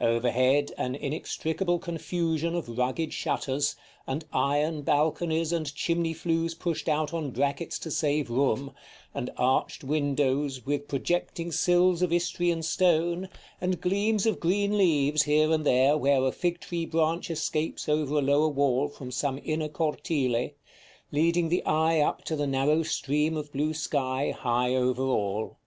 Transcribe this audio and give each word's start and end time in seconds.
Over 0.00 0.30
head 0.30 0.72
an 0.78 0.94
inextricable 0.94 1.78
confusion 1.80 2.54
of 2.54 2.78
rugged 2.78 3.12
shutters, 3.12 3.76
and 4.06 4.24
iron 4.32 4.80
balconies 4.80 5.52
and 5.52 5.74
chimney 5.74 6.14
flues 6.14 6.54
pushed 6.54 6.88
out 6.88 7.12
on 7.12 7.30
brackets 7.30 7.78
to 7.80 7.90
save 7.90 8.30
room, 8.30 8.72
and 9.12 9.28
arched 9.36 9.84
windows 9.84 10.64
with 10.64 10.88
projecting 10.88 11.52
sills 11.52 12.00
of 12.00 12.10
Istrian 12.10 12.62
stone, 12.62 13.28
and 13.60 13.78
gleams 13.78 14.24
of 14.24 14.40
green 14.40 14.78
leaves 14.78 15.24
here 15.24 15.52
and 15.52 15.66
there 15.66 15.94
where 15.98 16.24
a 16.24 16.32
fig 16.32 16.58
tree 16.60 16.86
branch 16.86 17.30
escapes 17.30 17.86
over 17.86 18.14
a 18.16 18.22
lower 18.22 18.48
wall 18.48 18.88
from 18.88 19.10
some 19.10 19.38
inner 19.44 19.68
cortile, 19.68 20.52
leading 21.12 21.50
the 21.50 21.62
eye 21.66 22.00
up 22.00 22.24
to 22.24 22.34
the 22.34 22.46
narrow 22.46 22.82
stream 22.82 23.36
of 23.36 23.52
blue 23.52 23.74
sky 23.74 24.30
high 24.30 24.74
over 24.74 25.02
all. 25.02 25.58